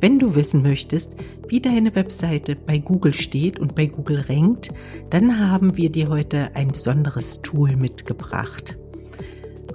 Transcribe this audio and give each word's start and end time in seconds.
Wenn 0.00 0.18
du 0.18 0.34
wissen 0.34 0.62
möchtest, 0.62 1.14
wie 1.48 1.60
deine 1.60 1.94
Webseite 1.94 2.56
bei 2.56 2.78
Google 2.78 3.12
steht 3.12 3.60
und 3.60 3.74
bei 3.74 3.86
Google 3.86 4.24
rankt, 4.28 4.70
dann 5.10 5.38
haben 5.38 5.76
wir 5.76 5.90
dir 5.90 6.08
heute 6.08 6.50
ein 6.54 6.68
besonderes 6.68 7.42
Tool 7.42 7.76
mitgebracht. 7.76 8.78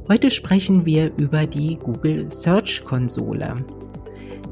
Heute 0.08 0.32
sprechen 0.32 0.86
wir 0.86 1.12
über 1.18 1.46
die 1.46 1.76
Google 1.78 2.32
Search 2.32 2.84
Konsole. 2.86 3.54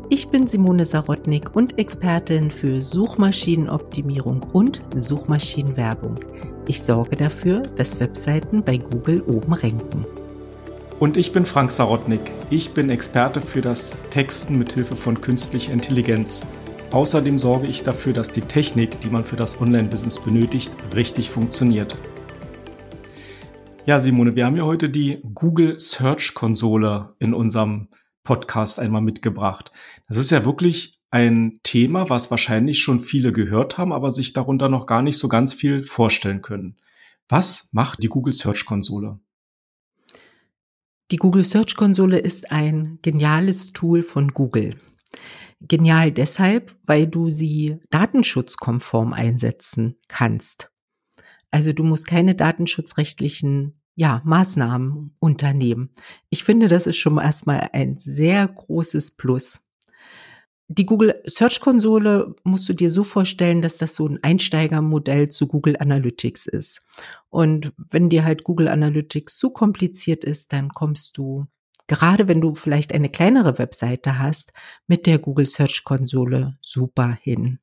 Ich 0.09 0.27
bin 0.27 0.45
Simone 0.45 0.85
Sarotnik 0.85 1.55
und 1.55 1.79
Expertin 1.79 2.51
für 2.51 2.81
Suchmaschinenoptimierung 2.81 4.43
und 4.53 4.81
Suchmaschinenwerbung. 4.95 6.19
Ich 6.67 6.83
sorge 6.83 7.15
dafür, 7.15 7.61
dass 7.61 7.99
Webseiten 7.99 8.63
bei 8.63 8.77
Google 8.77 9.21
oben 9.23 9.53
ranken. 9.53 10.05
Und 11.03 11.17
ich 11.17 11.33
bin 11.33 11.45
Frank 11.45 11.69
Sarotnik. 11.73 12.31
Ich 12.49 12.73
bin 12.73 12.89
Experte 12.89 13.41
für 13.41 13.59
das 13.59 13.97
Texten 14.09 14.57
mit 14.57 14.71
Hilfe 14.71 14.95
von 14.95 15.19
künstlicher 15.19 15.73
Intelligenz. 15.73 16.47
Außerdem 16.91 17.39
sorge 17.39 17.67
ich 17.67 17.83
dafür, 17.83 18.13
dass 18.13 18.31
die 18.31 18.39
Technik, 18.39 19.01
die 19.01 19.09
man 19.09 19.25
für 19.25 19.35
das 19.35 19.59
Online-Business 19.59 20.23
benötigt, 20.23 20.71
richtig 20.95 21.29
funktioniert. 21.29 21.97
Ja, 23.85 23.99
Simone, 23.99 24.37
wir 24.37 24.45
haben 24.45 24.55
ja 24.55 24.63
heute 24.63 24.89
die 24.89 25.21
Google 25.33 25.77
Search 25.77 26.33
Konsole 26.35 27.13
in 27.19 27.33
unserem 27.33 27.89
Podcast 28.23 28.79
einmal 28.79 29.01
mitgebracht. 29.01 29.73
Das 30.07 30.15
ist 30.15 30.31
ja 30.31 30.45
wirklich 30.45 31.01
ein 31.11 31.59
Thema, 31.63 32.09
was 32.09 32.31
wahrscheinlich 32.31 32.81
schon 32.81 33.01
viele 33.01 33.33
gehört 33.33 33.77
haben, 33.77 33.91
aber 33.91 34.09
sich 34.09 34.31
darunter 34.31 34.69
noch 34.69 34.85
gar 34.85 35.01
nicht 35.01 35.17
so 35.17 35.27
ganz 35.27 35.53
viel 35.53 35.83
vorstellen 35.83 36.41
können. 36.41 36.77
Was 37.27 37.71
macht 37.73 38.01
die 38.01 38.07
Google 38.07 38.31
Search 38.31 38.65
Konsole? 38.65 39.19
Die 41.11 41.17
Google 41.17 41.43
Search 41.43 41.75
Konsole 41.75 42.19
ist 42.19 42.51
ein 42.51 42.99
geniales 43.01 43.73
Tool 43.73 44.01
von 44.03 44.29
Google. 44.29 44.79
Genial 45.59 46.11
deshalb, 46.11 46.75
weil 46.85 47.07
du 47.07 47.29
sie 47.29 47.77
datenschutzkonform 47.89 49.13
einsetzen 49.13 49.97
kannst. 50.07 50.71
Also 51.51 51.71
du 51.71 51.83
musst 51.83 52.07
keine 52.07 52.35
datenschutzrechtlichen 52.35 53.79
ja, 53.95 54.21
Maßnahmen 54.25 55.15
unternehmen. 55.19 55.91
Ich 56.29 56.43
finde, 56.43 56.67
das 56.67 56.87
ist 56.87 56.97
schon 56.97 57.17
erstmal 57.17 57.69
ein 57.73 57.97
sehr 57.97 58.47
großes 58.47 59.15
Plus. 59.17 59.61
Die 60.75 60.87
Google 60.87 61.21
Search 61.27 61.59
Konsole 61.59 62.35
musst 62.43 62.67
du 62.67 62.73
dir 62.73 62.89
so 62.89 63.03
vorstellen, 63.03 63.61
dass 63.61 63.77
das 63.77 63.93
so 63.93 64.07
ein 64.07 64.23
Einsteigermodell 64.23 65.29
zu 65.29 65.45
Google 65.45 65.77
Analytics 65.77 66.47
ist. 66.47 66.81
Und 67.29 67.73
wenn 67.77 68.09
dir 68.09 68.25
halt 68.25 68.43
Google 68.43 68.67
Analytics 68.67 69.37
zu 69.37 69.51
kompliziert 69.51 70.23
ist, 70.23 70.51
dann 70.51 70.69
kommst 70.69 71.19
du, 71.19 71.45
gerade 71.85 72.27
wenn 72.27 72.41
du 72.41 72.55
vielleicht 72.55 72.91
eine 72.91 73.09
kleinere 73.09 73.59
Webseite 73.59 74.17
hast, 74.17 74.51
mit 74.87 75.05
der 75.05 75.19
Google 75.19 75.45
Search 75.45 75.83
Konsole 75.83 76.57
super 76.59 77.19
hin. 77.21 77.59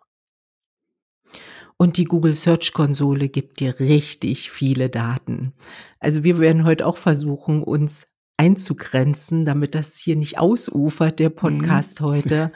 Und 1.77 1.97
die 1.97 2.05
Google 2.05 2.34
Search 2.34 2.72
Konsole 2.72 3.28
gibt 3.28 3.58
dir 3.58 3.80
richtig 3.80 4.52
viele 4.52 4.89
Daten. 4.89 5.52
Also 5.98 6.22
wir 6.22 6.39
werden 6.39 6.64
heute 6.64 6.86
auch 6.86 6.97
versuchen, 6.97 7.64
uns 7.64 8.06
einzugrenzen, 8.41 9.44
damit 9.44 9.74
das 9.74 9.98
hier 9.98 10.16
nicht 10.16 10.38
ausufert, 10.38 11.19
der 11.19 11.28
Podcast 11.28 12.00
mhm. 12.00 12.05
heute. 12.08 12.52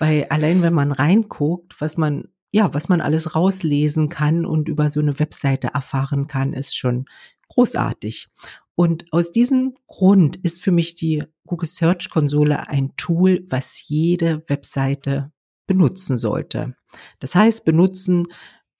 Weil 0.00 0.26
allein 0.30 0.62
wenn 0.62 0.74
man 0.74 0.90
reinguckt, 0.90 1.80
was 1.80 1.96
man, 1.96 2.24
ja, 2.50 2.74
was 2.74 2.88
man 2.88 3.00
alles 3.00 3.36
rauslesen 3.36 4.08
kann 4.08 4.44
und 4.44 4.68
über 4.68 4.90
so 4.90 4.98
eine 4.98 5.20
Webseite 5.20 5.68
erfahren 5.74 6.26
kann, 6.26 6.54
ist 6.54 6.76
schon 6.76 7.04
großartig. 7.46 8.26
Und 8.74 9.12
aus 9.12 9.30
diesem 9.30 9.74
Grund 9.86 10.34
ist 10.34 10.60
für 10.60 10.72
mich 10.72 10.96
die 10.96 11.22
Google 11.46 11.68
Search 11.68 12.10
Konsole 12.10 12.68
ein 12.68 12.96
Tool, 12.96 13.46
was 13.48 13.86
jede 13.86 14.42
Webseite 14.48 15.30
benutzen 15.68 16.18
sollte. 16.18 16.74
Das 17.20 17.36
heißt, 17.36 17.64
benutzen, 17.64 18.26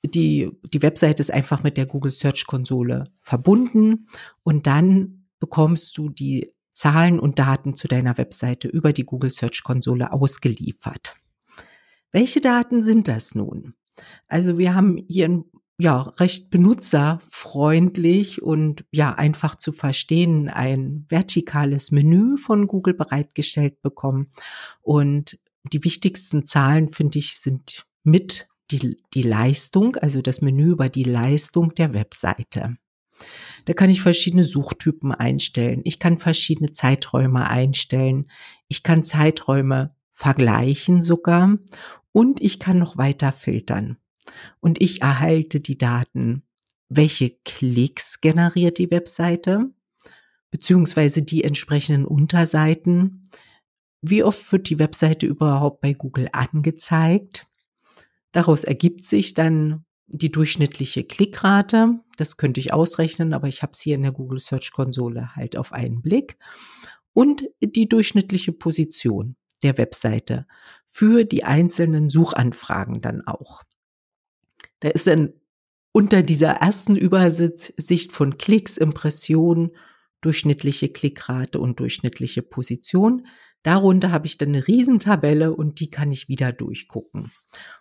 die, 0.04 0.50
die 0.72 0.82
Webseite 0.82 1.20
ist 1.20 1.30
einfach 1.30 1.62
mit 1.62 1.76
der 1.76 1.86
Google 1.86 2.12
Search 2.12 2.46
Konsole 2.46 3.12
verbunden 3.20 4.08
und 4.42 4.66
dann 4.66 5.17
bekommst 5.38 5.96
du 5.96 6.08
die 6.08 6.52
Zahlen 6.72 7.18
und 7.18 7.38
Daten 7.38 7.74
zu 7.74 7.88
deiner 7.88 8.18
Webseite 8.18 8.68
über 8.68 8.92
die 8.92 9.04
Google 9.04 9.32
Search 9.32 9.64
Konsole 9.64 10.12
ausgeliefert. 10.12 11.16
Welche 12.12 12.40
Daten 12.40 12.82
sind 12.82 13.08
das 13.08 13.34
nun? 13.34 13.74
Also 14.28 14.58
wir 14.58 14.74
haben 14.74 14.96
hier 15.08 15.28
ein 15.28 15.44
ja, 15.80 16.02
recht 16.18 16.50
benutzerfreundlich 16.50 18.42
und 18.42 18.84
ja, 18.90 19.14
einfach 19.14 19.54
zu 19.54 19.72
verstehen 19.72 20.48
ein 20.48 21.06
vertikales 21.08 21.92
Menü 21.92 22.36
von 22.36 22.66
Google 22.66 22.94
bereitgestellt 22.94 23.80
bekommen. 23.80 24.30
Und 24.80 25.38
die 25.72 25.84
wichtigsten 25.84 26.46
Zahlen, 26.46 26.88
finde 26.88 27.20
ich, 27.20 27.38
sind 27.38 27.86
mit 28.02 28.48
die, 28.72 29.02
die 29.14 29.22
Leistung, 29.22 29.96
also 29.96 30.20
das 30.20 30.40
Menü 30.40 30.72
über 30.72 30.88
die 30.88 31.04
Leistung 31.04 31.74
der 31.74 31.94
Webseite. 31.94 32.76
Da 33.64 33.74
kann 33.74 33.90
ich 33.90 34.00
verschiedene 34.00 34.44
Suchtypen 34.44 35.12
einstellen. 35.12 35.82
Ich 35.84 35.98
kann 35.98 36.18
verschiedene 36.18 36.72
Zeiträume 36.72 37.48
einstellen. 37.48 38.30
Ich 38.68 38.82
kann 38.82 39.04
Zeiträume 39.04 39.94
vergleichen 40.10 41.02
sogar. 41.02 41.58
Und 42.12 42.40
ich 42.40 42.58
kann 42.58 42.78
noch 42.78 42.96
weiter 42.96 43.32
filtern. 43.32 43.98
Und 44.60 44.80
ich 44.80 45.02
erhalte 45.02 45.60
die 45.60 45.78
Daten. 45.78 46.42
Welche 46.88 47.30
Klicks 47.44 48.20
generiert 48.20 48.78
die 48.78 48.90
Webseite? 48.90 49.70
Beziehungsweise 50.50 51.22
die 51.22 51.44
entsprechenden 51.44 52.06
Unterseiten. 52.06 53.30
Wie 54.00 54.22
oft 54.22 54.50
wird 54.52 54.70
die 54.70 54.78
Webseite 54.78 55.26
überhaupt 55.26 55.80
bei 55.82 55.92
Google 55.92 56.28
angezeigt? 56.32 57.46
Daraus 58.32 58.64
ergibt 58.64 59.04
sich 59.04 59.34
dann 59.34 59.84
die 60.08 60.32
durchschnittliche 60.32 61.04
Klickrate. 61.04 62.00
Das 62.16 62.36
könnte 62.36 62.60
ich 62.60 62.72
ausrechnen, 62.72 63.32
aber 63.32 63.48
ich 63.48 63.62
habe 63.62 63.72
es 63.72 63.80
hier 63.80 63.94
in 63.94 64.02
der 64.02 64.12
Google 64.12 64.40
Search 64.40 64.72
Konsole 64.72 65.36
halt 65.36 65.56
auf 65.56 65.72
einen 65.72 66.02
Blick. 66.02 66.36
Und 67.12 67.44
die 67.60 67.88
durchschnittliche 67.88 68.52
Position 68.52 69.36
der 69.62 69.76
Webseite 69.76 70.46
für 70.86 71.24
die 71.24 71.44
einzelnen 71.44 72.08
Suchanfragen 72.08 73.00
dann 73.00 73.26
auch. 73.26 73.62
Da 74.80 74.88
ist 74.88 75.06
dann 75.06 75.32
unter 75.92 76.22
dieser 76.22 76.50
ersten 76.50 76.96
Übersicht 76.96 78.12
von 78.12 78.38
Klicks, 78.38 78.76
Impressionen, 78.76 79.70
durchschnittliche 80.20 80.90
Klickrate 80.90 81.58
und 81.58 81.80
durchschnittliche 81.80 82.42
Position. 82.42 83.26
Darunter 83.62 84.10
habe 84.10 84.26
ich 84.26 84.38
dann 84.38 84.50
eine 84.50 84.66
Riesentabelle 84.66 85.54
und 85.54 85.80
die 85.80 85.90
kann 85.90 86.10
ich 86.10 86.28
wieder 86.28 86.52
durchgucken. 86.52 87.32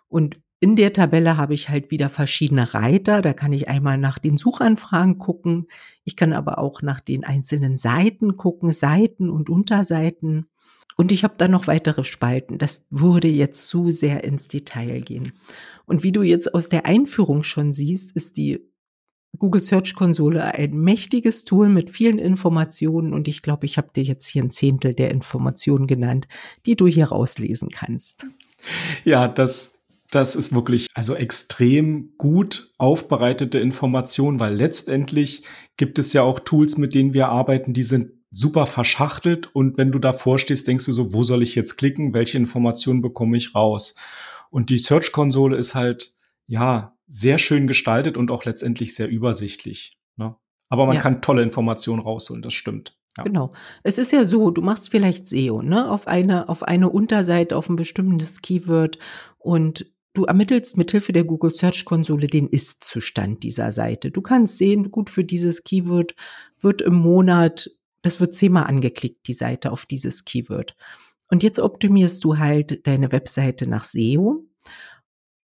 Und 0.08 0.40
in 0.60 0.74
der 0.74 0.92
Tabelle 0.92 1.36
habe 1.36 1.54
ich 1.54 1.68
halt 1.68 1.90
wieder 1.90 2.08
verschiedene 2.08 2.74
Reiter. 2.74 3.22
Da 3.22 3.32
kann 3.32 3.52
ich 3.52 3.68
einmal 3.68 3.96
nach 3.96 4.18
den 4.18 4.36
Suchanfragen 4.36 5.18
gucken. 5.18 5.68
Ich 6.04 6.16
kann 6.16 6.32
aber 6.32 6.58
auch 6.58 6.82
nach 6.82 7.00
den 7.00 7.24
einzelnen 7.24 7.78
Seiten 7.78 8.36
gucken, 8.36 8.72
Seiten 8.72 9.30
und 9.30 9.50
Unterseiten. 9.50 10.46
Und 10.96 11.12
ich 11.12 11.22
habe 11.22 11.34
dann 11.38 11.52
noch 11.52 11.68
weitere 11.68 12.02
Spalten. 12.02 12.58
Das 12.58 12.84
würde 12.90 13.28
jetzt 13.28 13.68
zu 13.68 13.92
sehr 13.92 14.24
ins 14.24 14.48
Detail 14.48 15.00
gehen. 15.00 15.32
Und 15.86 16.02
wie 16.02 16.10
du 16.10 16.22
jetzt 16.22 16.52
aus 16.52 16.68
der 16.68 16.86
Einführung 16.86 17.44
schon 17.44 17.72
siehst, 17.72 18.16
ist 18.16 18.36
die 18.36 18.68
Google 19.38 19.60
Search 19.60 19.94
Konsole 19.94 20.42
ein 20.42 20.72
mächtiges 20.72 21.44
Tool 21.44 21.68
mit 21.68 21.90
vielen 21.90 22.18
Informationen 22.18 23.12
und 23.12 23.28
ich 23.28 23.42
glaube, 23.42 23.66
ich 23.66 23.76
habe 23.76 23.90
dir 23.94 24.02
jetzt 24.02 24.26
hier 24.26 24.42
ein 24.42 24.50
Zehntel 24.50 24.94
der 24.94 25.10
Informationen 25.10 25.86
genannt, 25.86 26.26
die 26.66 26.74
du 26.74 26.86
hier 26.86 27.06
rauslesen 27.06 27.68
kannst. 27.68 28.26
Ja, 29.04 29.28
das 29.28 29.77
das 30.10 30.36
ist 30.36 30.54
wirklich 30.54 30.86
also 30.94 31.14
extrem 31.14 32.14
gut 32.16 32.72
aufbereitete 32.78 33.58
Information, 33.58 34.40
weil 34.40 34.54
letztendlich 34.54 35.42
gibt 35.76 35.98
es 35.98 36.12
ja 36.12 36.22
auch 36.22 36.40
Tools, 36.40 36.78
mit 36.78 36.94
denen 36.94 37.12
wir 37.12 37.28
arbeiten, 37.28 37.74
die 37.74 37.82
sind 37.82 38.12
super 38.30 38.66
verschachtelt 38.66 39.54
und 39.54 39.78
wenn 39.78 39.92
du 39.92 39.98
davor 39.98 40.38
stehst, 40.38 40.66
denkst 40.66 40.84
du 40.86 40.92
so, 40.92 41.12
wo 41.12 41.24
soll 41.24 41.42
ich 41.42 41.54
jetzt 41.54 41.76
klicken? 41.76 42.14
Welche 42.14 42.38
Informationen 42.38 43.02
bekomme 43.02 43.36
ich 43.36 43.54
raus? 43.54 43.94
Und 44.50 44.70
die 44.70 44.78
Search-Konsole 44.78 45.56
ist 45.56 45.74
halt, 45.74 46.14
ja, 46.46 46.96
sehr 47.06 47.38
schön 47.38 47.66
gestaltet 47.66 48.16
und 48.16 48.30
auch 48.30 48.44
letztendlich 48.44 48.94
sehr 48.94 49.08
übersichtlich. 49.08 49.98
Ne? 50.16 50.36
Aber 50.68 50.86
man 50.86 50.96
ja. 50.96 51.00
kann 51.00 51.22
tolle 51.22 51.42
Informationen 51.42 52.00
rausholen, 52.00 52.42
das 52.42 52.54
stimmt. 52.54 52.98
Ja. 53.16 53.24
Genau. 53.24 53.52
Es 53.82 53.98
ist 53.98 54.12
ja 54.12 54.24
so, 54.24 54.50
du 54.50 54.62
machst 54.62 54.90
vielleicht 54.90 55.28
SEO, 55.28 55.62
ne, 55.62 55.90
auf 55.90 56.06
eine, 56.06 56.48
auf 56.48 56.62
eine 56.62 56.88
Unterseite, 56.88 57.56
auf 57.56 57.68
ein 57.68 57.76
bestimmtes 57.76 58.42
Keyword 58.42 58.98
und 59.38 59.86
Du 60.18 60.24
ermittelst 60.24 60.76
mithilfe 60.76 61.12
der 61.12 61.22
Google 61.22 61.54
Search 61.54 61.84
Konsole 61.84 62.26
den 62.26 62.48
Ist-Zustand 62.48 63.44
dieser 63.44 63.70
Seite. 63.70 64.10
Du 64.10 64.20
kannst 64.20 64.58
sehen, 64.58 64.90
gut 64.90 65.10
für 65.10 65.22
dieses 65.22 65.62
Keyword 65.62 66.16
wird 66.60 66.82
im 66.82 66.94
Monat, 66.94 67.70
das 68.02 68.18
wird 68.18 68.34
zehnmal 68.34 68.64
angeklickt, 68.64 69.28
die 69.28 69.32
Seite 69.32 69.70
auf 69.70 69.86
dieses 69.86 70.24
Keyword. 70.24 70.74
Und 71.28 71.44
jetzt 71.44 71.60
optimierst 71.60 72.24
du 72.24 72.36
halt 72.36 72.84
deine 72.88 73.12
Webseite 73.12 73.68
nach 73.68 73.84
SEO 73.84 74.44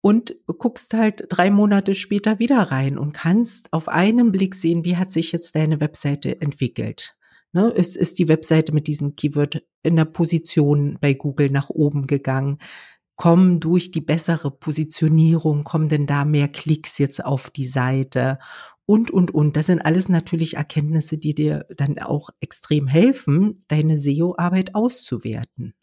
und 0.00 0.34
guckst 0.48 0.92
halt 0.92 1.26
drei 1.28 1.52
Monate 1.52 1.94
später 1.94 2.40
wieder 2.40 2.58
rein 2.58 2.98
und 2.98 3.12
kannst 3.12 3.72
auf 3.72 3.86
einen 3.86 4.32
Blick 4.32 4.56
sehen, 4.56 4.84
wie 4.84 4.96
hat 4.96 5.12
sich 5.12 5.30
jetzt 5.30 5.54
deine 5.54 5.80
Webseite 5.80 6.40
entwickelt. 6.40 7.16
Ne, 7.52 7.68
ist, 7.68 7.96
ist 7.96 8.18
die 8.18 8.26
Webseite 8.26 8.72
mit 8.72 8.88
diesem 8.88 9.14
Keyword 9.14 9.62
in 9.84 9.94
der 9.94 10.06
Position 10.06 10.98
bei 11.00 11.14
Google 11.14 11.50
nach 11.50 11.70
oben 11.70 12.08
gegangen? 12.08 12.58
Kommen 13.16 13.60
durch 13.60 13.90
die 13.90 14.00
bessere 14.00 14.50
Positionierung, 14.50 15.64
kommen 15.64 15.88
denn 15.88 16.06
da 16.06 16.24
mehr 16.24 16.48
Klicks 16.48 16.98
jetzt 16.98 17.24
auf 17.24 17.50
die 17.50 17.66
Seite 17.66 18.38
und, 18.86 19.10
und, 19.10 19.32
und. 19.32 19.56
Das 19.56 19.66
sind 19.66 19.80
alles 19.80 20.08
natürlich 20.08 20.56
Erkenntnisse, 20.56 21.18
die 21.18 21.34
dir 21.34 21.66
dann 21.76 21.98
auch 21.98 22.30
extrem 22.40 22.86
helfen, 22.86 23.64
deine 23.68 23.98
SEO-Arbeit 23.98 24.74
auszuwerten. 24.74 25.74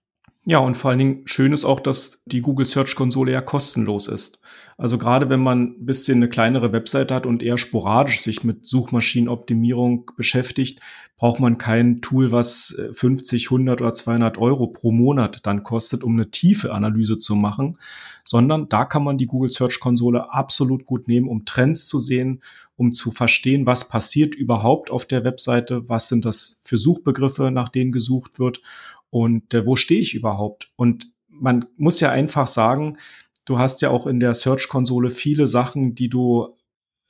Ja, 0.43 0.57
und 0.57 0.75
vor 0.75 0.89
allen 0.89 0.99
Dingen 0.99 1.21
schön 1.25 1.53
ist 1.53 1.65
auch, 1.65 1.79
dass 1.79 2.23
die 2.25 2.41
Google 2.41 2.65
Search 2.65 2.95
Konsole 2.95 3.31
ja 3.31 3.41
kostenlos 3.41 4.07
ist. 4.07 4.41
Also 4.75 4.97
gerade 4.97 5.29
wenn 5.29 5.41
man 5.41 5.75
ein 5.75 5.85
bisschen 5.85 6.17
eine 6.17 6.29
kleinere 6.29 6.71
Website 6.71 7.11
hat 7.11 7.27
und 7.27 7.43
eher 7.43 7.59
sporadisch 7.59 8.21
sich 8.21 8.43
mit 8.43 8.65
Suchmaschinenoptimierung 8.65 10.09
beschäftigt, 10.17 10.79
braucht 11.17 11.39
man 11.39 11.59
kein 11.59 12.01
Tool, 12.01 12.31
was 12.31 12.75
50, 12.93 13.43
äh, 13.43 13.47
100 13.49 13.81
oder 13.81 13.93
200 13.93 14.39
Euro 14.39 14.65
pro 14.65 14.91
Monat 14.91 15.41
dann 15.43 15.61
kostet, 15.61 16.03
um 16.03 16.13
eine 16.13 16.31
tiefe 16.31 16.73
Analyse 16.73 17.19
zu 17.19 17.35
machen, 17.35 17.77
sondern 18.25 18.69
da 18.69 18.85
kann 18.85 19.03
man 19.03 19.19
die 19.19 19.27
Google 19.27 19.51
Search 19.51 19.79
Konsole 19.79 20.33
absolut 20.33 20.87
gut 20.87 21.07
nehmen, 21.07 21.27
um 21.27 21.45
Trends 21.45 21.85
zu 21.85 21.99
sehen, 21.99 22.41
um 22.75 22.91
zu 22.93 23.11
verstehen, 23.11 23.67
was 23.67 23.87
passiert 23.87 24.33
überhaupt 24.33 24.89
auf 24.89 25.05
der 25.05 25.23
Webseite, 25.23 25.87
was 25.87 26.07
sind 26.07 26.25
das 26.25 26.63
für 26.65 26.79
Suchbegriffe, 26.79 27.51
nach 27.51 27.69
denen 27.69 27.91
gesucht 27.91 28.39
wird 28.39 28.61
und 29.11 29.53
äh, 29.53 29.65
wo 29.65 29.75
stehe 29.75 30.01
ich 30.01 30.15
überhaupt? 30.15 30.71
Und 30.75 31.11
man 31.27 31.65
muss 31.77 31.99
ja 31.99 32.09
einfach 32.09 32.47
sagen, 32.47 32.97
du 33.45 33.59
hast 33.59 33.81
ja 33.81 33.91
auch 33.91 34.07
in 34.07 34.19
der 34.19 34.33
Search-Konsole 34.33 35.11
viele 35.11 35.47
Sachen, 35.47 35.93
die 35.93 36.09
du 36.09 36.55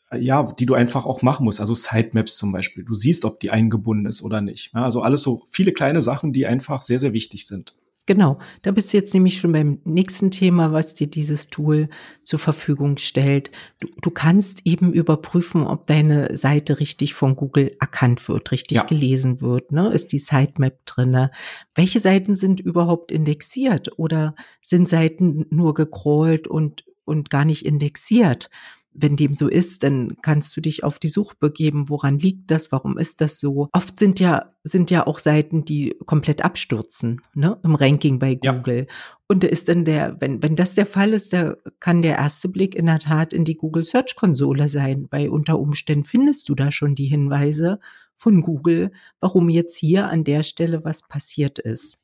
äh, 0.09 0.17
ja, 0.19 0.43
die 0.43 0.65
du 0.65 0.73
einfach 0.73 1.05
auch 1.05 1.21
machen 1.21 1.45
musst. 1.45 1.61
Also 1.61 1.73
Sitemaps 1.73 2.37
zum 2.37 2.51
Beispiel. 2.51 2.83
Du 2.83 2.93
siehst, 2.93 3.23
ob 3.23 3.39
die 3.39 3.51
eingebunden 3.51 4.05
ist 4.05 4.21
oder 4.21 4.41
nicht. 4.41 4.73
Ja, 4.73 4.83
also 4.83 5.01
alles 5.01 5.21
so 5.21 5.43
viele 5.49 5.71
kleine 5.71 6.01
Sachen, 6.01 6.33
die 6.33 6.45
einfach 6.45 6.81
sehr, 6.81 6.99
sehr 6.99 7.13
wichtig 7.13 7.47
sind. 7.47 7.75
Genau, 8.07 8.39
da 8.63 8.71
bist 8.71 8.91
du 8.91 8.97
jetzt 8.97 9.13
nämlich 9.13 9.39
schon 9.39 9.51
beim 9.51 9.79
nächsten 9.83 10.31
Thema, 10.31 10.71
was 10.71 10.95
dir 10.95 11.05
dieses 11.05 11.49
Tool 11.49 11.87
zur 12.23 12.39
Verfügung 12.39 12.97
stellt. 12.97 13.51
Du, 13.79 13.87
du 14.01 14.09
kannst 14.09 14.65
eben 14.65 14.91
überprüfen, 14.91 15.63
ob 15.63 15.85
deine 15.85 16.35
Seite 16.35 16.79
richtig 16.79 17.13
von 17.13 17.35
Google 17.35 17.75
erkannt 17.79 18.27
wird, 18.27 18.51
richtig 18.51 18.77
ja. 18.77 18.83
gelesen 18.83 19.39
wird. 19.41 19.71
Ne? 19.71 19.93
Ist 19.93 20.11
die 20.13 20.19
Sitemap 20.19 20.83
drinne? 20.85 21.31
Welche 21.75 21.99
Seiten 21.99 22.35
sind 22.35 22.59
überhaupt 22.59 23.11
indexiert 23.11 23.99
oder 23.99 24.35
sind 24.63 24.89
Seiten 24.89 25.45
nur 25.51 25.75
gecrawlt 25.75 26.47
und, 26.47 26.83
und 27.05 27.29
gar 27.29 27.45
nicht 27.45 27.65
indexiert? 27.65 28.49
Wenn 28.93 29.15
dem 29.15 29.33
so 29.33 29.47
ist, 29.47 29.83
dann 29.83 30.17
kannst 30.21 30.55
du 30.55 30.61
dich 30.61 30.83
auf 30.83 30.99
die 30.99 31.07
Suche 31.07 31.35
begeben. 31.39 31.89
Woran 31.89 32.17
liegt 32.17 32.51
das? 32.51 32.71
Warum 32.71 32.97
ist 32.97 33.21
das 33.21 33.39
so? 33.39 33.69
Oft 33.71 33.97
sind 33.97 34.19
ja, 34.19 34.53
sind 34.63 34.91
ja 34.91 35.07
auch 35.07 35.19
Seiten, 35.19 35.63
die 35.63 35.95
komplett 36.05 36.43
abstürzen, 36.43 37.21
ne, 37.33 37.57
im 37.63 37.75
Ranking 37.75 38.19
bei 38.19 38.35
Google. 38.35 38.87
Ja. 38.89 38.95
Und 39.27 39.43
da 39.43 39.47
ist 39.47 39.69
dann 39.69 39.85
der, 39.85 40.17
wenn, 40.19 40.43
wenn 40.43 40.57
das 40.57 40.75
der 40.75 40.85
Fall 40.85 41.13
ist, 41.13 41.31
da 41.31 41.55
kann 41.79 42.01
der 42.01 42.17
erste 42.17 42.49
Blick 42.49 42.75
in 42.75 42.87
der 42.87 42.99
Tat 42.99 43.31
in 43.31 43.45
die 43.45 43.55
Google 43.55 43.85
Search 43.85 44.15
Konsole 44.15 44.67
sein, 44.67 45.07
weil 45.09 45.29
unter 45.29 45.57
Umständen 45.57 46.03
findest 46.03 46.49
du 46.49 46.55
da 46.55 46.71
schon 46.71 46.95
die 46.95 47.07
Hinweise 47.07 47.79
von 48.15 48.41
Google, 48.41 48.91
warum 49.21 49.47
jetzt 49.47 49.77
hier 49.77 50.09
an 50.09 50.25
der 50.25 50.43
Stelle 50.43 50.83
was 50.83 51.07
passiert 51.07 51.59
ist. 51.59 51.97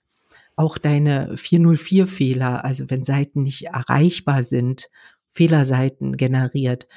Auch 0.56 0.78
deine 0.80 1.38
404 1.38 2.08
Fehler, 2.08 2.66
also 2.66 2.90
wenn 2.90 3.04
Seiten 3.04 3.44
nicht 3.44 3.66
erreichbar 3.66 4.44
sind 4.44 4.90
Fehlerseiten 5.38 6.18
generiert. 6.18 6.88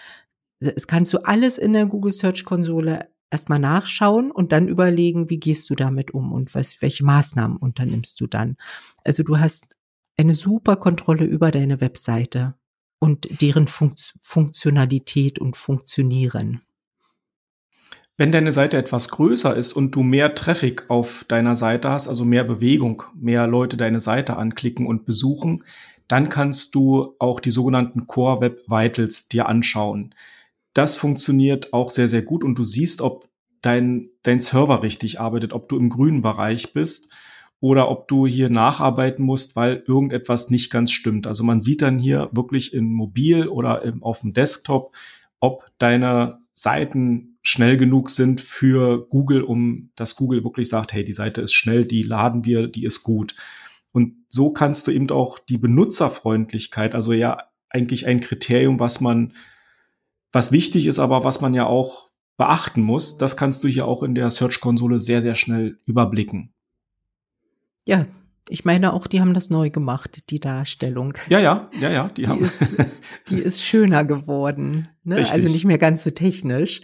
Es 0.61 0.87
kannst 0.87 1.13
du 1.13 1.19
alles 1.19 1.59
in 1.59 1.75
der 1.75 1.87
Google 1.87 2.13
Search 2.13 2.45
Konsole 2.45 3.09
erstmal 3.31 3.59
nachschauen 3.59 4.31
und 4.31 4.51
dann 4.53 4.67
überlegen, 4.67 5.29
wie 5.29 5.39
gehst 5.39 5.69
du 5.69 5.75
damit 5.75 6.13
um 6.13 6.33
und 6.33 6.55
was, 6.55 6.81
welche 6.81 7.05
Maßnahmen 7.05 7.59
unternimmst 7.59 8.19
du 8.21 8.27
dann. 8.27 8.57
Also 9.05 9.23
du 9.23 9.39
hast 9.39 9.77
eine 10.17 10.35
super 10.35 10.77
Kontrolle 10.77 11.25
über 11.25 11.51
deine 11.51 11.83
Webseite 11.83 12.55
und 12.99 13.29
deren 13.43 13.69
Funkt 13.69 14.15
Funktionalität 14.21 15.39
und 15.39 15.57
Funktionieren. 15.57 16.63
Wenn 18.17 18.33
deine 18.33 18.53
Seite 18.53 18.77
etwas 18.77 19.09
größer 19.11 19.55
ist 19.55 19.73
und 19.75 19.95
du 19.95 20.03
mehr 20.03 20.35
Traffic 20.35 20.85
auf 20.89 21.25
deiner 21.29 21.57
Seite 21.57 21.91
hast, 21.91 22.09
also 22.09 22.25
mehr 22.25 22.45
Bewegung, 22.45 23.03
mehr 23.15 23.47
Leute 23.47 23.77
deine 23.77 24.01
Seite 24.01 24.37
anklicken 24.37 24.87
und 24.87 25.07
besuchen, 25.07 25.65
dann 26.11 26.29
kannst 26.29 26.75
du 26.75 27.15
auch 27.21 27.39
die 27.39 27.53
sogenannten 27.53 28.09
Core 28.09 28.41
Web 28.41 28.63
Vitals 28.67 29.29
dir 29.29 29.49
anschauen. 29.49 30.13
Das 30.75 30.97
funktioniert 30.97 31.73
auch 31.73 31.91
sehr, 31.91 32.09
sehr 32.09 32.23
gut 32.23 32.43
und 32.43 32.59
du 32.59 32.65
siehst, 32.65 33.01
ob 33.01 33.29
dein, 33.63 34.09
dein 34.25 34.41
Server 34.41 34.83
richtig 34.83 35.21
arbeitet, 35.21 35.53
ob 35.53 35.69
du 35.69 35.79
im 35.79 35.89
grünen 35.89 36.21
Bereich 36.21 36.73
bist 36.73 37.13
oder 37.61 37.89
ob 37.89 38.09
du 38.09 38.27
hier 38.27 38.51
nacharbeiten 38.51 39.25
musst, 39.25 39.55
weil 39.55 39.85
irgendetwas 39.87 40.51
nicht 40.51 40.69
ganz 40.71 40.91
stimmt. 40.91 41.29
Also 41.29 41.45
man 41.45 41.61
sieht 41.61 41.81
dann 41.81 42.01
hier 42.01 42.29
wirklich 42.33 42.75
in 42.75 42.93
mobil 42.93 43.47
oder 43.47 43.83
im, 43.83 44.03
auf 44.03 44.23
dem 44.23 44.33
Desktop, 44.33 44.93
ob 45.39 45.71
deine 45.79 46.41
Seiten 46.55 47.39
schnell 47.43 47.77
genug 47.77 48.11
sind 48.11 48.41
für 48.41 49.07
Google, 49.07 49.43
um 49.43 49.91
dass 49.95 50.17
Google 50.17 50.43
wirklich 50.43 50.69
sagt, 50.69 50.93
hey, 50.93 51.05
die 51.05 51.13
Seite 51.13 51.41
ist 51.41 51.53
schnell, 51.53 51.85
die 51.85 52.03
laden 52.03 52.45
wir, 52.45 52.67
die 52.67 52.85
ist 52.85 53.05
gut. 53.05 53.37
Und 53.93 54.15
so 54.29 54.53
kannst 54.53 54.87
du 54.87 54.91
eben 54.91 55.11
auch 55.11 55.39
die 55.39 55.59
Benutzerfreundlichkeit, 55.59 56.95
also 56.95 57.13
ja 57.13 57.39
eigentlich 57.69 58.07
ein 58.07 58.21
Kriterium, 58.21 58.81
was 58.81 59.01
man, 59.01 59.33
was 60.33 60.53
wichtig 60.53 60.87
ist, 60.87 60.99
aber 60.99 61.25
was 61.25 61.41
man 61.41 61.55
ja 61.55 61.67
auch 61.67 62.11
beachten 62.37 62.83
muss, 62.83 63.19
das 63.19 63.37
kannst 63.37 63.65
du 63.65 63.69
hier 63.69 63.87
auch 63.87 64.03
in 64.03 64.15
der 64.15 64.31
Search-Konsole 64.31 64.99
sehr, 64.99 65.21
sehr 65.21 65.35
schnell 65.35 65.79
überblicken. 65.85 66.55
Ja, 67.87 68.07
ich 68.49 68.65
meine 68.65 68.93
auch, 68.93 69.07
die 69.07 69.21
haben 69.21 69.35
das 69.35 69.51
neu 69.51 69.71
gemacht, 69.71 70.31
die 70.31 70.41
Darstellung. 70.41 71.15
Ja, 71.29 71.39
ja, 71.39 71.71
ja, 71.81 71.91
ja, 71.91 72.09
die, 72.09 72.23
die 72.23 72.29
haben. 72.29 72.41
Ist, 72.41 72.77
die 73.29 73.39
ist 73.39 73.63
schöner 73.63 74.05
geworden, 74.05 74.89
ne? 75.05 75.25
also 75.31 75.49
nicht 75.49 75.65
mehr 75.65 75.79
ganz 75.79 76.03
so 76.03 76.11
technisch. 76.11 76.81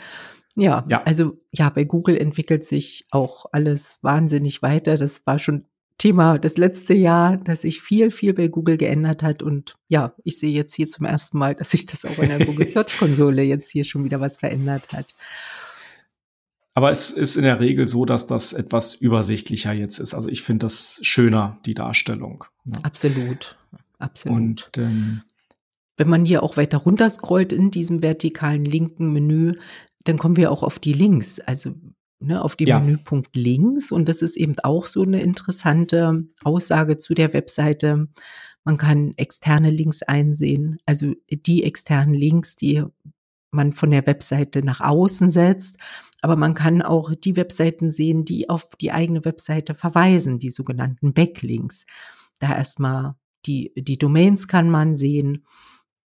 Ja, 0.54 0.84
ja, 0.88 1.02
also 1.02 1.38
ja, 1.52 1.68
bei 1.68 1.84
Google 1.84 2.16
entwickelt 2.16 2.64
sich 2.64 3.06
auch 3.10 3.46
alles 3.52 3.98
wahnsinnig 4.02 4.62
weiter. 4.62 4.96
Das 4.96 5.26
war 5.26 5.38
schon 5.38 5.66
Thema 5.98 6.38
das 6.38 6.56
letzte 6.56 6.94
Jahr, 6.94 7.38
dass 7.38 7.62
sich 7.62 7.80
viel, 7.80 8.10
viel 8.10 8.34
bei 8.34 8.48
Google 8.48 8.76
geändert 8.76 9.22
hat. 9.22 9.42
Und 9.42 9.76
ja, 9.88 10.14
ich 10.24 10.38
sehe 10.38 10.52
jetzt 10.52 10.74
hier 10.74 10.88
zum 10.88 11.06
ersten 11.06 11.38
Mal, 11.38 11.54
dass 11.54 11.70
sich 11.70 11.86
das 11.86 12.04
auch 12.04 12.18
in 12.18 12.28
der 12.28 12.44
Google 12.44 12.66
Search 12.66 12.98
Konsole 12.98 13.42
jetzt 13.42 13.70
hier 13.70 13.84
schon 13.84 14.04
wieder 14.04 14.20
was 14.20 14.36
verändert 14.36 14.92
hat. 14.92 15.14
Aber 16.74 16.90
es 16.90 17.10
ist 17.10 17.36
in 17.36 17.44
der 17.44 17.58
Regel 17.58 17.88
so, 17.88 18.04
dass 18.04 18.26
das 18.26 18.52
etwas 18.52 18.94
übersichtlicher 18.94 19.72
jetzt 19.72 19.98
ist. 19.98 20.12
Also 20.12 20.28
ich 20.28 20.42
finde 20.42 20.66
das 20.66 21.00
schöner, 21.00 21.58
die 21.64 21.72
Darstellung. 21.72 22.44
Ja. 22.66 22.80
Absolut, 22.82 23.56
absolut. 23.98 24.36
Und 24.36 24.70
ähm, 24.76 25.22
wenn 25.96 26.10
man 26.10 26.26
hier 26.26 26.42
auch 26.42 26.58
weiter 26.58 26.76
runter 26.76 27.08
scrollt 27.08 27.54
in 27.54 27.70
diesem 27.70 28.02
vertikalen 28.02 28.66
linken 28.66 29.14
Menü, 29.14 29.54
dann 30.04 30.18
kommen 30.18 30.36
wir 30.36 30.52
auch 30.52 30.62
auf 30.62 30.78
die 30.78 30.92
Links. 30.92 31.40
Also 31.40 31.74
ne, 32.20 32.42
auf 32.42 32.56
dem 32.56 32.68
ja. 32.68 32.80
Menüpunkt 32.80 33.36
links. 33.36 33.92
Und 33.92 34.08
das 34.08 34.22
ist 34.22 34.36
eben 34.36 34.56
auch 34.62 34.86
so 34.86 35.02
eine 35.02 35.22
interessante 35.22 36.26
Aussage 36.44 36.98
zu 36.98 37.14
der 37.14 37.32
Webseite. 37.32 38.08
Man 38.64 38.76
kann 38.76 39.12
externe 39.16 39.70
Links 39.70 40.02
einsehen, 40.02 40.78
also 40.86 41.14
die 41.30 41.62
externen 41.62 42.14
Links, 42.14 42.56
die 42.56 42.84
man 43.50 43.72
von 43.72 43.90
der 43.90 44.06
Webseite 44.06 44.64
nach 44.64 44.80
außen 44.80 45.30
setzt. 45.30 45.78
Aber 46.20 46.36
man 46.36 46.54
kann 46.54 46.82
auch 46.82 47.14
die 47.14 47.36
Webseiten 47.36 47.90
sehen, 47.90 48.24
die 48.24 48.48
auf 48.48 48.74
die 48.80 48.90
eigene 48.90 49.24
Webseite 49.24 49.74
verweisen, 49.74 50.38
die 50.38 50.50
sogenannten 50.50 51.14
Backlinks. 51.14 51.86
Da 52.40 52.56
erstmal 52.56 53.14
die, 53.46 53.72
die 53.76 53.98
Domains 53.98 54.48
kann 54.48 54.68
man 54.70 54.96
sehen 54.96 55.44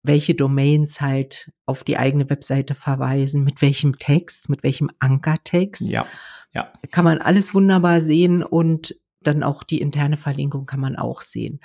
welche 0.07 0.35
Domains 0.35 1.01
halt 1.01 1.53
auf 1.67 1.85
die 1.85 1.97
eigene 1.97 2.29
Webseite 2.31 2.75
verweisen, 2.75 3.45
mit 3.45 3.63
welchem 3.63 3.99
Text, 3.99 4.49
mit 4.49 4.63
welchem 4.63 4.91
Ankertext. 4.99 5.89
Ja, 5.89 6.07
ja. 6.55 6.73
Kann 6.91 7.05
man 7.05 7.19
alles 7.19 7.55
wunderbar 7.55 8.01
sehen 8.01 8.43
und 8.43 8.97
dann 9.21 9.43
auch 9.43 9.63
die 9.63 9.81
interne 9.81 10.17
Verlinkung 10.17 10.67
kann 10.67 10.81
man 10.81 10.97
auch 10.97 11.21
sehen. 11.21 11.61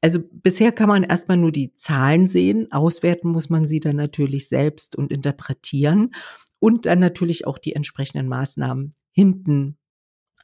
Also 0.00 0.20
bisher 0.30 0.70
kann 0.70 0.88
man 0.88 1.02
erstmal 1.02 1.38
nur 1.38 1.52
die 1.52 1.74
Zahlen 1.76 2.28
sehen, 2.28 2.70
auswerten 2.70 3.30
muss 3.30 3.48
man 3.48 3.66
sie 3.66 3.80
dann 3.80 3.96
natürlich 3.96 4.48
selbst 4.48 4.96
und 4.96 5.10
interpretieren 5.10 6.10
und 6.58 6.84
dann 6.84 6.98
natürlich 6.98 7.46
auch 7.46 7.58
die 7.58 7.74
entsprechenden 7.74 8.28
Maßnahmen 8.28 8.92
hinten 9.12 9.78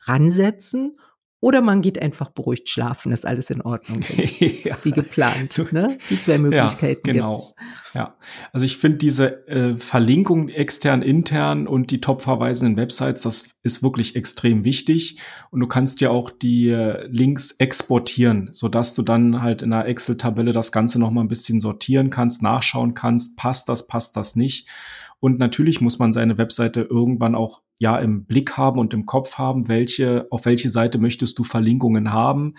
ransetzen 0.05 0.99
oder 1.41 1.63
man 1.63 1.81
geht 1.81 2.01
einfach 2.01 2.31
beruhigt 2.31 2.69
schlafen, 2.69 3.13
ist 3.13 3.27
alles 3.27 3.49
in 3.49 3.63
Ordnung, 3.63 4.01
ja. 4.39 4.77
wie 4.83 4.93
geplant. 4.93 5.73
Ne? 5.73 5.97
Die 6.11 6.21
zwei 6.21 6.37
Möglichkeiten 6.39 7.09
ja, 7.09 7.13
genau. 7.15 7.37
Gibt's. 7.37 7.55
Ja, 7.95 8.15
also 8.53 8.67
ich 8.67 8.77
finde 8.77 8.99
diese 8.99 9.49
äh, 9.49 9.77
Verlinkung 9.77 10.49
extern, 10.49 11.03
intern 11.03 11.67
und 11.67 11.91
die 11.91 12.01
top 12.01 12.23
verweisenden 12.23 12.77
Websites, 12.77 13.23
das 13.23 13.57
ist 13.63 13.83
wirklich 13.83 14.17
extrem 14.17 14.65
wichtig. 14.65 15.19
Und 15.51 15.61
du 15.61 15.67
kannst 15.67 16.01
ja 16.01 16.11
auch 16.11 16.31
die 16.31 16.69
äh, 16.69 17.07
Links 17.07 17.53
exportieren, 17.53 18.51
so 18.53 18.69
dass 18.69 18.95
du 18.95 19.03
dann 19.03 19.43
halt 19.43 19.63
in 19.63 19.73
einer 19.73 19.87
Excel-Tabelle 19.87 20.53
das 20.53 20.73
Ganze 20.73 21.01
noch 21.01 21.11
mal 21.11 21.23
ein 21.23 21.29
bisschen 21.29 21.59
sortieren 21.59 22.11
kannst, 22.11 22.43
nachschauen 22.43 22.95
kannst, 22.95 23.37
passt 23.39 23.69
das, 23.69 23.87
passt 23.87 24.17
das 24.17 24.37
nicht. 24.37 24.69
Und 25.21 25.39
natürlich 25.39 25.81
muss 25.81 25.99
man 25.99 26.13
seine 26.13 26.39
Webseite 26.39 26.81
irgendwann 26.83 27.35
auch 27.35 27.63
ja 27.79 27.99
im 27.99 28.25
Blick 28.25 28.57
haben 28.57 28.81
und 28.81 28.95
im 28.95 29.07
Kopf 29.07 29.35
haben, 29.35 29.69
welche, 29.69 30.27
auf 30.31 30.47
welche 30.47 30.71
Seite 30.71 30.99
möchtest 30.99 31.39
du 31.39 31.45
Verlinkungen 31.45 32.13
haben. 32.13 32.55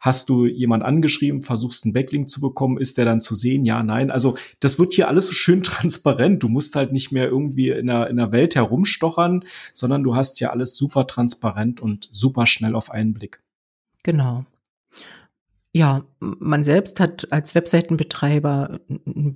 Hast 0.00 0.28
du 0.28 0.46
jemand 0.46 0.84
angeschrieben, 0.84 1.42
versuchst 1.42 1.84
einen 1.84 1.92
Backlink 1.92 2.28
zu 2.28 2.40
bekommen, 2.40 2.78
ist 2.78 2.98
der 2.98 3.04
dann 3.04 3.20
zu 3.20 3.34
sehen? 3.34 3.64
Ja, 3.64 3.82
nein. 3.82 4.10
Also 4.10 4.38
das 4.60 4.78
wird 4.78 4.92
hier 4.92 5.08
alles 5.08 5.26
so 5.26 5.32
schön 5.32 5.62
transparent. 5.64 6.42
Du 6.42 6.48
musst 6.48 6.76
halt 6.76 6.92
nicht 6.92 7.12
mehr 7.12 7.28
irgendwie 7.28 7.70
in 7.70 7.88
der, 7.88 8.08
in 8.08 8.16
der 8.16 8.32
Welt 8.32 8.54
herumstochern, 8.54 9.44
sondern 9.74 10.04
du 10.04 10.14
hast 10.14 10.40
ja 10.40 10.50
alles 10.50 10.76
super 10.76 11.06
transparent 11.06 11.80
und 11.80 12.08
super 12.10 12.46
schnell 12.46 12.74
auf 12.74 12.90
einen 12.90 13.12
Blick. 13.12 13.42
Genau. 14.04 14.44
Ja, 15.72 16.04
man 16.20 16.64
selbst 16.64 17.00
hat 17.00 17.30
als 17.30 17.54
Webseitenbetreiber 17.54 18.80
einen 18.88 19.34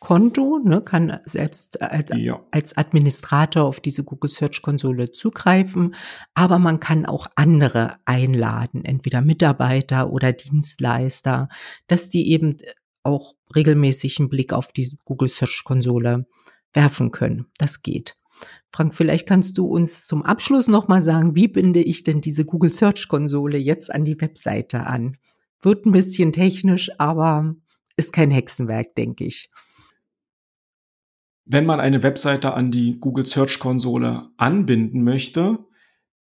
Benutzerkonto, 0.00 0.60
ne, 0.64 0.80
kann 0.80 1.20
selbst 1.24 1.80
als, 1.80 2.10
ja. 2.14 2.40
als 2.50 2.76
Administrator 2.76 3.64
auf 3.64 3.80
diese 3.80 4.04
Google 4.04 4.30
Search 4.30 4.62
Konsole 4.62 5.12
zugreifen, 5.12 5.94
aber 6.34 6.58
man 6.58 6.80
kann 6.80 7.06
auch 7.06 7.26
andere 7.34 7.96
einladen, 8.04 8.84
entweder 8.84 9.20
Mitarbeiter 9.20 10.10
oder 10.10 10.32
Dienstleister, 10.32 11.48
dass 11.86 12.08
die 12.08 12.30
eben 12.30 12.58
auch 13.02 13.34
regelmäßig 13.54 14.18
einen 14.18 14.28
Blick 14.28 14.52
auf 14.52 14.72
die 14.72 14.96
Google 15.04 15.28
Search 15.28 15.62
Konsole 15.64 16.26
werfen 16.72 17.10
können. 17.10 17.46
Das 17.58 17.82
geht. 17.82 18.16
Frank, 18.70 18.94
vielleicht 18.94 19.26
kannst 19.26 19.56
du 19.58 19.66
uns 19.66 20.06
zum 20.06 20.22
Abschluss 20.22 20.68
nochmal 20.68 21.00
sagen, 21.00 21.34
wie 21.34 21.48
binde 21.48 21.82
ich 21.82 22.04
denn 22.04 22.20
diese 22.20 22.44
Google 22.44 22.70
Search 22.70 23.08
Konsole 23.08 23.56
jetzt 23.56 23.92
an 23.92 24.04
die 24.04 24.20
Webseite 24.20 24.86
an? 24.86 25.16
Wird 25.60 25.86
ein 25.86 25.92
bisschen 25.92 26.32
technisch, 26.32 26.90
aber 26.98 27.56
ist 27.96 28.12
kein 28.12 28.30
Hexenwerk, 28.30 28.94
denke 28.94 29.24
ich. 29.24 29.50
Wenn 31.50 31.64
man 31.64 31.80
eine 31.80 32.02
Webseite 32.02 32.52
an 32.52 32.70
die 32.70 33.00
Google 33.00 33.24
Search 33.24 33.58
Konsole 33.58 34.28
anbinden 34.36 35.02
möchte, 35.02 35.58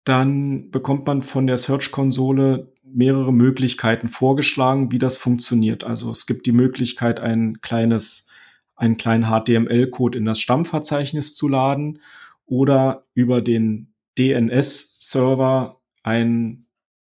dann 0.06 0.72
bekommt 0.72 1.06
man 1.06 1.22
von 1.22 1.46
der 1.46 1.60
Search 1.60 1.92
Konsole 1.92 2.74
mehrere 2.84 3.32
Möglichkeiten 3.32 4.10
vorgeschlagen, 4.10 4.92
wie 4.92 4.98
das 4.98 5.18
funktioniert. 5.18 5.84
Also 5.84 6.10
es 6.10 6.26
gibt 6.26 6.48
die 6.48 6.52
Möglichkeit, 6.52 7.20
ein 7.20 7.62
kleines, 7.62 8.28
einen 8.76 8.98
kleinen 8.98 9.26
HTML-Code 9.26 10.18
in 10.18 10.26
das 10.26 10.40
Stammverzeichnis 10.40 11.36
zu 11.36 11.48
laden 11.48 12.00
oder 12.48 13.06
über 13.14 13.42
den 13.42 13.94
DNS-Server 14.18 15.80
ein 16.02 16.66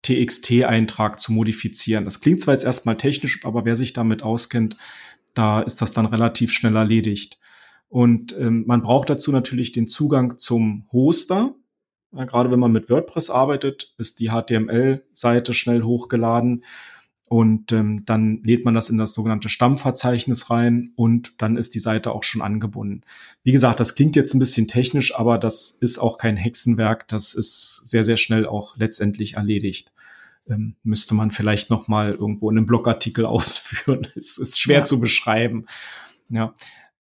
TXT-Eintrag 0.05 1.21
zu 1.21 1.33
modifizieren. 1.33 2.07
Das 2.07 2.23
klingt 2.23 2.41
zwar 2.41 2.55
jetzt 2.55 2.65
erstmal 2.65 2.97
technisch, 2.97 3.45
aber 3.45 3.67
wer 3.67 3.77
sich 3.77 3.93
damit 3.93 4.23
auskennt, 4.23 4.79
da 5.35 5.61
ist 5.61 5.83
das 5.83 5.93
dann 5.93 6.07
relativ 6.07 6.55
schnell 6.55 6.77
erledigt. 6.77 7.39
Und 7.91 8.35
ähm, 8.39 8.65
man 8.67 8.81
braucht 8.81 9.11
dazu 9.11 9.33
natürlich 9.33 9.73
den 9.73 9.87
Zugang 9.87 10.39
zum 10.39 10.87
Hoster. 10.93 11.55
Ja, 12.13 12.25
gerade 12.25 12.51
wenn 12.51 12.59
man 12.59 12.73
mit 12.73 12.89
WordPress 12.89 13.29
arbeitet, 13.31 13.95
ist 13.99 14.21
die 14.21 14.31
HTML-Seite 14.31 15.53
schnell 15.53 15.83
hochgeladen 15.83 16.65
und 17.31 17.71
ähm, 17.71 18.05
dann 18.07 18.43
lädt 18.43 18.65
man 18.65 18.75
das 18.75 18.91
in 18.91 18.99
das 18.99 19.13
sogenannte 19.13 19.49
Stammverzeichnis 19.49 20.51
rein 20.51 20.93
und 20.97 21.35
dann 21.39 21.57
ist 21.57 21.77
die 21.77 21.79
Seite 21.79 22.11
auch 22.11 22.25
schon 22.25 22.43
angebunden. 22.43 23.03
Wie 23.45 23.53
gesagt, 23.53 23.79
das 23.79 23.95
klingt 23.95 24.17
jetzt 24.17 24.35
ein 24.35 24.41
bisschen 24.41 24.67
technisch, 24.67 25.15
aber 25.15 25.39
das 25.39 25.71
ist 25.71 26.01
auch 26.01 26.19
kein 26.19 26.37
Hexenwerk. 26.37 27.07
Das 27.07 27.35
ist 27.35 27.83
sehr, 27.85 28.03
sehr 28.03 28.17
schnell 28.17 28.47
auch 28.47 28.77
letztendlich 28.77 29.35
erledigt. 29.35 29.93
Ähm, 30.49 30.75
müsste 30.83 31.15
man 31.15 31.31
vielleicht 31.31 31.71
noch 31.71 31.87
mal 31.87 32.15
irgendwo 32.15 32.51
in 32.51 32.57
einem 32.59 32.67
Blogartikel 32.67 33.25
ausführen. 33.27 34.09
es 34.17 34.37
ist 34.37 34.61
schwer 34.61 34.79
ja. 34.79 34.83
zu 34.83 34.99
beschreiben. 34.99 35.67
Ja, 36.31 36.53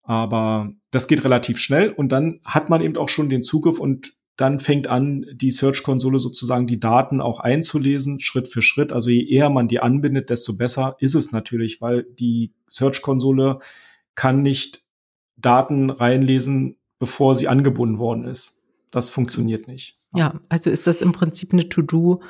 aber 0.10 0.74
das 0.89 1.08
geht 1.08 1.24
relativ 1.24 1.60
schnell 1.60 1.92
und 1.92 2.12
dann 2.12 2.39
hat 2.44 2.68
man 2.68 2.82
eben 2.82 2.98
auch 2.98 3.10
schon 3.10 3.30
den 3.30 3.44
Zugriff 3.44 3.80
und 3.80 4.16
dann 4.38 4.60
fängt 4.60 4.88
an, 4.88 5.24
die 5.36 5.51
Search-Konsole 5.51 6.18
sozusagen 6.18 6.66
die 6.66 6.80
Daten 6.80 7.22
auch 7.22 7.39
einzulesen, 7.39 8.20
Schritt 8.20 8.48
für 8.48 8.63
Schritt. 8.63 8.92
Also 8.92 9.12
je 9.12 9.24
eher 9.24 9.51
man 9.51 9.68
die 9.68 9.82
anbindet, 9.82 10.32
desto 10.32 10.58
besser 10.58 10.96
ist 11.00 11.13
es 11.13 11.32
natürlich, 11.32 11.80
weil 11.80 12.08
die 12.18 12.56
Search-Konsole 12.68 13.60
kann 14.16 14.42
nicht 14.42 14.84
Daten 15.38 15.92
reinlesen, 15.92 16.78
bevor 16.98 17.36
sie 17.36 17.48
angebunden 17.48 18.00
worden 18.00 18.25
ist. 18.25 18.66
Das 18.89 19.12
funktioniert 19.12 19.68
nicht. 19.68 20.00
Ja, 20.16 20.39
also 20.50 20.72
ist 20.72 20.88
das 20.88 21.01
im 21.01 21.12
Prinzip 21.12 21.54
eine 21.54 21.70
To-Do 21.70 22.24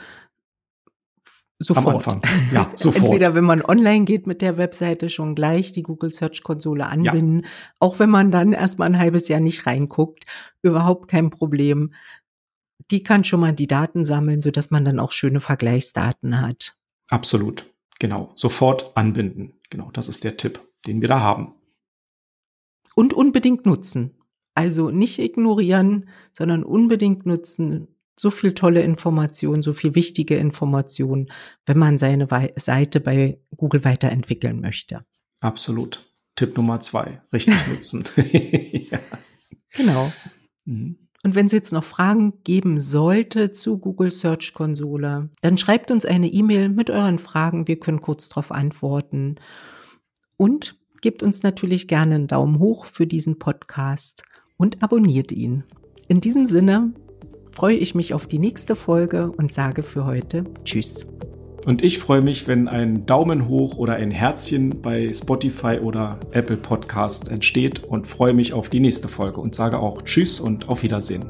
Sofort. 1.62 1.88
Am 1.88 1.96
Anfang. 1.96 2.22
Ja, 2.54 2.72
sofort. 2.76 3.04
Entweder 3.04 3.36
wenn 3.36 3.44
man 3.44 3.62
online 3.62 4.06
geht 4.06 4.28
mit 4.28 4.42
der 4.42 4.58
Webseite 4.58 5.10
schon 5.10 5.36
gleich 5.36 5.74
die 5.74 5.84
Google 5.84 6.10
Search 6.10 6.42
Konsole 6.42 6.86
anbinden, 6.86 7.42
ja. 7.44 7.50
auch 7.80 8.00
wenn 8.00 8.10
man 8.10 8.32
dann 8.32 8.54
erstmal 8.54 8.88
ein 8.88 8.98
halbes 8.98 9.28
Jahr 9.28 9.42
nicht 9.42 9.68
reinguckt, 9.68 10.26
überhaupt 10.62 11.10
kein 11.10 11.30
Problem. 11.30 11.94
Die 12.92 13.04
kann 13.04 13.26
schon 13.26 13.42
mal 13.42 13.52
die 13.52 13.68
Daten 13.68 14.06
sammeln, 14.06 14.42
so 14.42 14.52
dass 14.52 14.72
man 14.72 14.86
dann 14.86 15.00
auch 15.00 15.12
schöne 15.12 15.42
Vergleichsdaten 15.42 16.40
hat. 16.40 16.78
Absolut. 17.10 17.66
Genau. 18.00 18.32
Sofort 18.36 18.96
anbinden. 18.96 19.60
Genau. 19.70 19.92
Das 19.92 20.08
ist 20.08 20.24
der 20.24 20.38
Tipp, 20.38 20.62
den 20.88 21.02
wir 21.02 21.10
da 21.10 21.20
haben. 21.20 21.56
Und 22.96 23.14
unbedingt 23.14 23.66
nutzen. 23.66 24.16
Also 24.56 24.92
nicht 24.92 25.20
ignorieren, 25.20 26.10
sondern 26.34 26.64
unbedingt 26.64 27.26
nutzen 27.26 27.90
so 28.20 28.32
viel 28.32 28.54
tolle 28.54 28.82
Informationen, 28.82 29.64
so 29.64 29.72
viel 29.72 29.96
wichtige 29.96 30.36
Informationen, 30.36 31.32
wenn 31.66 31.78
man 31.78 31.98
seine 31.98 32.28
Seite 32.58 33.00
bei 33.00 33.40
Google 33.56 33.86
weiterentwickeln 33.86 34.60
möchte. 34.60 35.06
Absolut. 35.40 36.02
Tipp 36.36 36.58
Nummer 36.58 36.82
zwei, 36.82 37.22
richtig 37.32 37.56
nutzen. 37.70 38.04
ja. 38.18 39.00
Genau. 39.72 40.12
Mhm. 40.66 40.98
Und 41.24 41.36
wenn 41.36 41.46
es 41.46 41.54
jetzt 41.54 41.72
noch 41.72 41.86
Fragen 41.86 42.44
geben 42.44 42.82
sollte 42.82 43.54
zu 43.54 43.78
Google 43.78 44.12
Search 44.12 44.54
Konsole, 44.54 45.30
dann 45.42 45.58
schreibt 45.58 45.90
uns 45.90 46.04
eine 46.06 46.28
E-Mail 46.28 46.68
mit 46.68 46.90
euren 46.90 47.20
Fragen. 47.20 47.70
Wir 47.70 47.80
können 47.80 48.02
kurz 48.02 48.28
darauf 48.28 48.52
antworten. 48.52 49.36
Und 50.36 50.76
gebt 51.02 51.24
uns 51.24 51.42
natürlich 51.42 51.88
gerne 51.88 52.16
einen 52.16 52.28
Daumen 52.28 52.60
hoch 52.60 52.84
für 52.84 53.08
diesen 53.08 53.40
Podcast 53.40 54.24
und 54.58 54.84
abonniert 54.84 55.32
ihn. 55.32 55.64
In 56.10 56.20
diesem 56.20 56.46
Sinne, 56.46 56.94
freue 57.52 57.76
ich 57.76 57.96
mich 57.96 58.14
auf 58.14 58.28
die 58.28 58.40
nächste 58.40 58.76
Folge 58.76 59.32
und 59.32 59.52
sage 59.52 59.84
für 59.84 60.06
heute 60.06 60.44
Tschüss. 60.64 61.08
Und 61.66 61.84
ich 61.84 62.00
freue 62.00 62.22
mich, 62.22 62.48
wenn 62.48 62.68
ein 62.68 63.06
Daumen 63.06 63.48
hoch 63.48 63.78
oder 63.78 63.96
ein 63.96 64.12
Herzchen 64.12 64.82
bei 64.82 65.12
Spotify 65.14 65.80
oder 65.82 66.20
Apple 66.32 66.58
Podcast 66.58 67.30
entsteht 67.30 67.84
und 67.84 68.08
freue 68.08 68.34
mich 68.34 68.54
auf 68.54 68.70
die 68.70 68.80
nächste 68.80 69.08
Folge 69.08 69.42
und 69.42 69.56
sage 69.56 69.80
auch 69.80 70.02
Tschüss 70.02 70.40
und 70.40 70.70
auf 70.70 70.84
Wiedersehen. 70.84 71.26